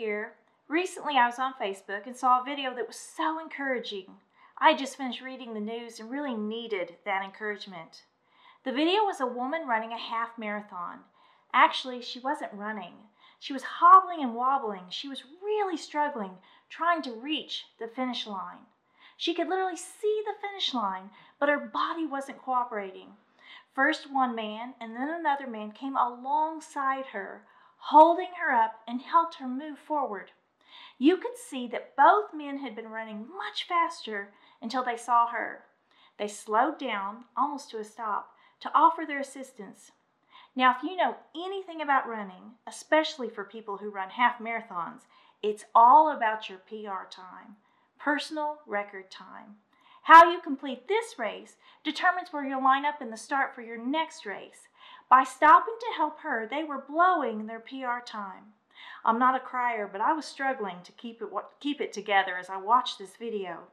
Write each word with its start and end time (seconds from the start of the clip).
here. 0.00 0.32
Recently, 0.66 1.18
I 1.18 1.26
was 1.26 1.38
on 1.38 1.52
Facebook 1.60 2.06
and 2.06 2.16
saw 2.16 2.40
a 2.40 2.44
video 2.44 2.74
that 2.74 2.86
was 2.86 2.96
so 2.96 3.38
encouraging. 3.38 4.06
I 4.56 4.74
just 4.74 4.96
finished 4.96 5.20
reading 5.20 5.52
the 5.52 5.60
news 5.60 6.00
and 6.00 6.10
really 6.10 6.32
needed 6.32 6.94
that 7.04 7.22
encouragement. 7.22 8.04
The 8.64 8.72
video 8.72 9.04
was 9.04 9.20
a 9.20 9.26
woman 9.26 9.68
running 9.68 9.92
a 9.92 9.98
half 9.98 10.38
marathon. 10.38 11.00
Actually, 11.52 12.00
she 12.00 12.18
wasn't 12.18 12.54
running. 12.54 12.94
She 13.40 13.52
was 13.52 13.62
hobbling 13.62 14.22
and 14.22 14.34
wobbling. 14.34 14.84
She 14.88 15.06
was 15.06 15.24
really 15.44 15.76
struggling, 15.76 16.38
trying 16.70 17.02
to 17.02 17.12
reach 17.12 17.66
the 17.78 17.86
finish 17.86 18.26
line. 18.26 18.64
She 19.18 19.34
could 19.34 19.48
literally 19.48 19.76
see 19.76 20.22
the 20.24 20.40
finish 20.40 20.72
line, 20.72 21.10
but 21.38 21.50
her 21.50 21.58
body 21.58 22.06
wasn't 22.06 22.40
cooperating. 22.40 23.08
First 23.74 24.10
one 24.10 24.34
man 24.34 24.72
and 24.80 24.96
then 24.96 25.10
another 25.10 25.46
man 25.46 25.72
came 25.72 25.98
alongside 25.98 27.04
her, 27.12 27.42
holding 27.84 28.30
her 28.40 28.52
up 28.52 28.80
and 28.86 29.00
helped 29.00 29.36
her 29.36 29.48
move 29.48 29.78
forward. 29.78 30.30
You 30.98 31.16
could 31.16 31.36
see 31.36 31.66
that 31.68 31.96
both 31.96 32.34
men 32.34 32.58
had 32.58 32.76
been 32.76 32.88
running 32.88 33.26
much 33.28 33.66
faster 33.66 34.32
until 34.60 34.84
they 34.84 34.96
saw 34.96 35.28
her. 35.28 35.64
They 36.18 36.28
slowed 36.28 36.78
down 36.78 37.24
almost 37.36 37.70
to 37.70 37.78
a 37.78 37.84
stop 37.84 38.34
to 38.60 38.70
offer 38.74 39.04
their 39.06 39.20
assistance. 39.20 39.92
Now, 40.54 40.76
if 40.76 40.82
you 40.82 40.96
know 40.96 41.16
anything 41.34 41.80
about 41.80 42.08
running, 42.08 42.52
especially 42.66 43.30
for 43.30 43.44
people 43.44 43.78
who 43.78 43.88
run 43.88 44.10
half 44.10 44.38
marathons, 44.38 45.02
it's 45.42 45.64
all 45.74 46.14
about 46.14 46.50
your 46.50 46.58
PR 46.58 47.08
time, 47.10 47.56
personal 47.98 48.58
record 48.66 49.10
time. 49.10 49.56
How 50.10 50.28
you 50.28 50.40
complete 50.40 50.88
this 50.88 51.20
race 51.20 51.54
determines 51.84 52.32
where 52.32 52.44
you'll 52.44 52.64
line 52.64 52.84
up 52.84 53.00
in 53.00 53.10
the 53.10 53.16
start 53.16 53.54
for 53.54 53.62
your 53.62 53.78
next 53.78 54.26
race. 54.26 54.66
By 55.08 55.22
stopping 55.22 55.76
to 55.78 55.96
help 55.96 56.18
her, 56.22 56.48
they 56.50 56.64
were 56.64 56.84
blowing 56.84 57.46
their 57.46 57.60
PR 57.60 58.04
time. 58.04 58.54
I'm 59.04 59.20
not 59.20 59.36
a 59.36 59.38
crier, 59.38 59.86
but 59.86 60.00
I 60.00 60.12
was 60.12 60.24
struggling 60.24 60.78
to 60.82 60.90
keep 60.90 61.22
it, 61.22 61.28
keep 61.60 61.80
it 61.80 61.92
together 61.92 62.36
as 62.36 62.50
I 62.50 62.56
watched 62.56 62.98
this 62.98 63.14
video. 63.14 63.68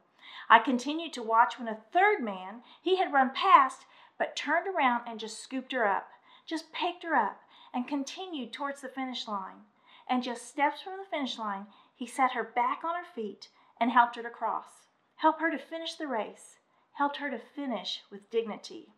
I 0.48 0.60
continued 0.60 1.12
to 1.14 1.24
watch 1.24 1.58
when 1.58 1.66
a 1.66 1.80
third 1.92 2.22
man, 2.22 2.62
he 2.80 2.98
had 2.98 3.12
run 3.12 3.32
past, 3.34 3.86
but 4.16 4.36
turned 4.36 4.68
around 4.68 5.08
and 5.08 5.18
just 5.18 5.42
scooped 5.42 5.72
her 5.72 5.88
up, 5.88 6.08
just 6.46 6.72
picked 6.72 7.02
her 7.02 7.16
up, 7.16 7.40
and 7.74 7.88
continued 7.88 8.52
towards 8.52 8.82
the 8.82 8.88
finish 8.88 9.26
line. 9.26 9.64
And 10.08 10.22
just 10.22 10.46
steps 10.46 10.82
from 10.82 10.98
the 10.98 11.10
finish 11.10 11.36
line, 11.36 11.66
he 11.96 12.06
set 12.06 12.30
her 12.30 12.44
back 12.44 12.84
on 12.84 12.94
her 12.94 13.10
feet 13.12 13.48
and 13.80 13.90
helped 13.90 14.14
her 14.14 14.22
to 14.22 14.30
cross, 14.30 14.86
helped 15.18 15.40
her 15.40 15.50
to 15.50 15.58
finish 15.58 15.94
the 15.94 16.06
race, 16.06 16.56
helped 16.92 17.18
her 17.18 17.30
to 17.30 17.38
finish 17.38 18.02
with 18.10 18.30
dignity. 18.30 18.88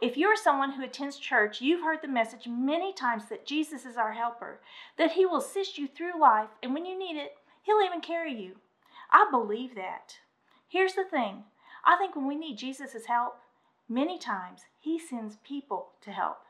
If 0.00 0.16
you're 0.16 0.36
someone 0.36 0.72
who 0.72 0.84
attends 0.84 1.18
church, 1.18 1.60
you've 1.60 1.82
heard 1.82 2.00
the 2.02 2.08
message 2.08 2.46
many 2.46 2.92
times 2.92 3.28
that 3.28 3.46
Jesus 3.46 3.84
is 3.84 3.96
our 3.96 4.12
helper, 4.12 4.60
that 4.96 5.12
he 5.12 5.26
will 5.26 5.38
assist 5.38 5.78
you 5.78 5.86
through 5.86 6.20
life, 6.20 6.50
and 6.62 6.72
when 6.72 6.86
you 6.86 6.98
need 6.98 7.16
it, 7.16 7.36
he'll 7.62 7.82
even 7.84 8.00
carry 8.00 8.34
you. 8.34 8.56
I 9.10 9.26
believe 9.30 9.74
that. 9.74 10.18
Here's 10.68 10.94
the 10.94 11.04
thing 11.04 11.44
I 11.84 11.96
think 11.96 12.16
when 12.16 12.26
we 12.26 12.36
need 12.36 12.56
Jesus' 12.56 13.06
help, 13.06 13.38
many 13.88 14.18
times 14.18 14.62
he 14.78 14.98
sends 14.98 15.36
people 15.36 15.90
to 16.02 16.12
help. 16.12 16.42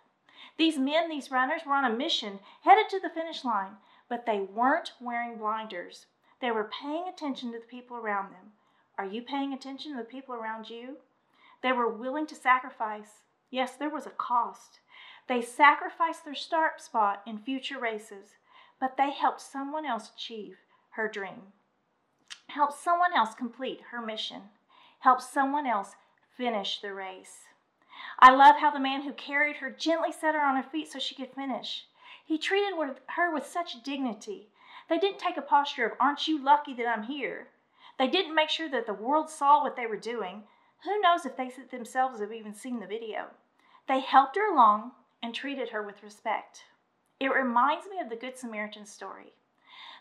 These 0.58 0.78
men, 0.78 1.08
these 1.08 1.30
runners, 1.30 1.62
were 1.67 1.75
on 1.75 1.84
a 1.84 1.97
mission 1.97 2.39
headed 2.62 2.89
to 2.91 3.00
the 3.00 3.11
finish 3.11 3.45
line, 3.45 3.78
but 4.08 4.27
they 4.27 4.41
weren't 4.41 4.92
wearing 5.00 5.39
blinders. 5.39 6.06
They 6.41 6.50
were 6.50 6.70
paying 6.83 7.08
attention 7.08 7.53
to 7.53 7.58
the 7.58 7.64
people 7.64 7.97
around 7.97 8.33
them. 8.33 8.53
Are 8.98 9.07
you 9.07 9.23
paying 9.23 9.53
attention 9.53 9.93
to 9.93 9.98
the 9.98 10.05
people 10.05 10.35
around 10.35 10.69
you? 10.69 10.98
They 11.62 11.73
were 11.73 11.89
willing 11.89 12.27
to 12.27 12.35
sacrifice. 12.35 13.25
Yes, 13.51 13.75
there 13.77 13.91
was 13.91 14.07
a 14.07 14.11
cost. 14.11 14.81
They 15.29 15.41
sacrificed 15.41 16.25
their 16.25 16.35
start 16.35 16.81
spot 16.81 17.23
in 17.27 17.39
future 17.39 17.79
races, 17.79 18.37
but 18.81 18.97
they 18.97 19.11
helped 19.11 19.41
someone 19.41 19.87
else 19.87 20.11
achieve 20.15 20.57
her 20.91 21.08
dream, 21.08 21.52
helped 22.48 22.75
someone 22.75 23.14
else 23.14 23.35
complete 23.35 23.81
her 23.91 24.02
mission, 24.02 24.42
helped 25.01 25.23
someone 25.23 25.67
else 25.67 25.95
finish 26.36 26.81
the 26.81 26.92
race. 26.92 27.45
I 28.19 28.35
love 28.35 28.57
how 28.57 28.70
the 28.70 28.81
man 28.81 29.02
who 29.02 29.13
carried 29.13 29.57
her 29.57 29.70
gently 29.70 30.13
set 30.13 30.35
her 30.35 30.42
on 30.42 30.57
her 30.57 30.69
feet 30.69 30.91
so 30.91 30.98
she 30.98 31.14
could 31.14 31.33
finish. 31.33 31.86
He 32.25 32.39
treated 32.39 32.75
her 33.07 33.33
with 33.33 33.47
such 33.47 33.83
dignity. 33.83 34.48
They 34.89 34.98
didn't 34.98 35.19
take 35.19 35.36
a 35.36 35.42
posture 35.42 35.86
of, 35.86 35.92
Aren't 35.98 36.29
you 36.29 36.42
lucky 36.42 36.75
that 36.75 36.86
I'm 36.86 37.05
here? 37.05 37.48
They 37.98 38.08
didn't 38.08 38.35
make 38.35 38.48
sure 38.48 38.69
that 38.70 38.86
the 38.86 38.95
world 38.95 39.30
saw 39.30 39.63
what 39.63 39.77
they 39.77 39.86
were 39.86 39.97
doing. 39.97 40.45
Who 40.85 41.01
knows 41.01 41.25
if 41.25 41.36
they 41.36 41.53
themselves 41.70 42.20
have 42.20 42.33
even 42.33 42.55
seen 42.55 42.80
the 42.80 42.86
video? 42.86 43.27
They 43.89 44.01
helped 44.01 44.36
her 44.36 44.53
along 44.53 44.92
and 45.23 45.35
treated 45.35 45.69
her 45.70 45.83
with 45.83 46.02
respect. 46.02 46.64
It 47.20 47.33
reminds 47.33 47.86
me 47.86 48.01
of 48.01 48.08
the 48.08 48.17
Good 48.17 48.36
Samaritan 48.36 48.86
story. 48.86 49.35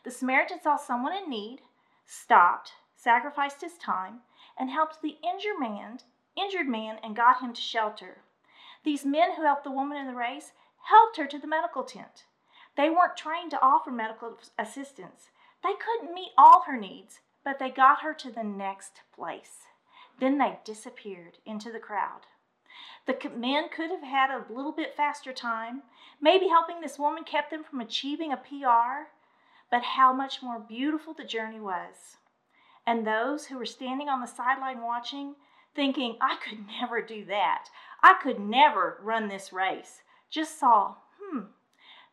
The 0.03 0.12
Samaritan 0.12 0.59
saw 0.62 0.78
someone 0.78 1.13
in 1.13 1.30
need, 1.30 1.62
stopped, 2.06 2.74
sacrificed 2.96 3.62
his 3.62 3.78
time, 3.78 4.22
and 4.57 4.69
helped 4.69 5.01
the 5.01 5.18
injured 5.24 5.59
man, 5.59 6.00
injured 6.35 6.68
man 6.68 6.97
and 7.03 7.16
got 7.16 7.41
him 7.41 7.53
to 7.53 7.62
shelter. 7.62 8.22
These 8.84 9.06
men 9.06 9.35
who 9.35 9.44
helped 9.44 9.63
the 9.63 9.72
woman 9.72 9.97
in 9.97 10.07
the 10.07 10.16
race 10.16 10.53
helped 10.85 11.18
her 11.18 11.28
to 11.28 11.38
the 11.38 11.47
medical 11.47 11.84
tent. 11.84 12.25
They 12.75 12.90
weren't 12.90 13.18
trained 13.18 13.51
to 13.51 13.62
offer 13.62 13.91
medical 13.91 14.40
assistance. 14.57 15.30
They 15.62 15.74
couldn't 15.74 16.16
meet 16.16 16.31
all 16.38 16.63
her 16.63 16.78
needs, 16.78 17.19
but 17.44 17.59
they 17.59 17.69
got 17.69 18.02
her 18.02 18.13
to 18.13 18.31
the 18.31 18.44
next 18.44 19.02
place. 19.16 19.68
Then 20.19 20.38
they 20.38 20.59
disappeared 20.63 21.38
into 21.46 21.72
the 21.72 21.79
crowd. 21.79 22.22
The 23.07 23.18
men 23.35 23.69
could 23.69 23.90
have 23.90 24.03
had 24.03 24.29
a 24.29 24.46
little 24.52 24.72
bit 24.72 24.96
faster 24.96 25.34
time. 25.34 25.84
Maybe 26.22 26.47
helping 26.47 26.81
this 26.81 27.00
woman 27.00 27.24
kept 27.24 27.50
them 27.50 27.63
from 27.63 27.81
achieving 27.81 28.31
a 28.31 28.38
PR. 28.38 29.09
But 29.69 29.84
how 29.84 30.13
much 30.13 30.44
more 30.44 30.59
beautiful 30.59 31.13
the 31.13 31.24
journey 31.24 31.59
was. 31.59 32.18
And 32.85 33.06
those 33.06 33.47
who 33.47 33.57
were 33.57 33.66
standing 33.66 34.09
on 34.09 34.22
the 34.22 34.28
sideline 34.28 34.81
watching, 34.81 35.35
thinking, 35.75 36.18
I 36.22 36.38
could 36.38 36.66
never 36.81 37.01
do 37.01 37.25
that. 37.25 37.69
I 38.03 38.16
could 38.22 38.40
never 38.40 39.00
run 39.01 39.28
this 39.28 39.53
race, 39.53 40.01
just 40.30 40.59
saw, 40.59 40.96
hmm, 41.19 41.41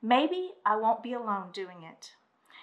maybe 0.03 0.53
I 0.65 0.77
won't 0.77 1.03
be 1.03 1.15
alone 1.15 1.51
doing 1.53 1.83
it. 1.83 2.13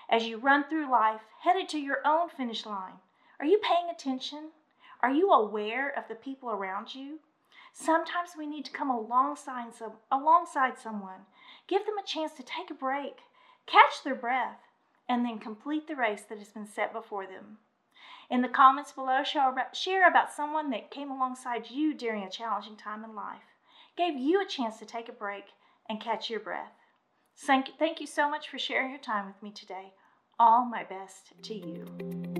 As 0.09 0.25
you 0.25 0.37
run 0.37 0.63
through 0.63 0.89
life, 0.89 1.21
headed 1.41 1.67
to 1.69 1.79
your 1.79 2.05
own 2.05 2.29
finish 2.29 2.65
line, 2.65 2.99
are 3.39 3.45
you 3.45 3.57
paying 3.57 3.89
attention? 3.89 4.51
Are 5.01 5.11
you 5.11 5.31
aware 5.31 5.89
of 5.89 6.07
the 6.07 6.15
people 6.15 6.49
around 6.49 6.95
you? 6.95 7.19
Sometimes 7.73 8.31
we 8.37 8.45
need 8.45 8.65
to 8.65 8.71
come 8.71 8.89
alongside, 8.89 9.73
some, 9.73 9.93
alongside 10.11 10.77
someone, 10.79 11.25
give 11.67 11.85
them 11.85 11.97
a 11.97 12.07
chance 12.07 12.31
to 12.33 12.43
take 12.43 12.71
a 12.71 12.75
break, 12.75 13.17
catch 13.65 14.03
their 14.03 14.15
breath, 14.15 14.59
and 15.09 15.25
then 15.25 15.39
complete 15.39 15.87
the 15.87 15.95
race 15.95 16.23
that 16.23 16.37
has 16.37 16.49
been 16.49 16.67
set 16.67 16.93
before 16.93 17.25
them. 17.27 17.57
In 18.29 18.41
the 18.41 18.47
comments 18.47 18.91
below, 18.91 19.23
share 19.23 20.07
about 20.07 20.31
someone 20.31 20.69
that 20.69 20.89
came 20.89 21.11
alongside 21.11 21.69
you 21.69 21.93
during 21.93 22.23
a 22.23 22.29
challenging 22.29 22.77
time 22.77 23.03
in 23.03 23.13
life, 23.13 23.53
gave 23.97 24.15
you 24.15 24.41
a 24.41 24.47
chance 24.47 24.79
to 24.79 24.85
take 24.85 25.09
a 25.09 25.13
break 25.13 25.45
and 25.89 26.01
catch 26.01 26.29
your 26.29 26.39
breath. 26.39 26.73
Thank 27.37 27.99
you 27.99 28.07
so 28.07 28.29
much 28.29 28.49
for 28.49 28.57
sharing 28.57 28.91
your 28.91 28.99
time 28.99 29.27
with 29.27 29.41
me 29.43 29.51
today. 29.51 29.93
All 30.39 30.65
my 30.65 30.83
best 30.83 31.33
to 31.43 31.53
you. 31.53 32.34